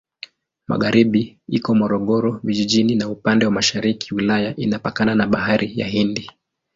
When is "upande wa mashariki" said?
3.09-4.15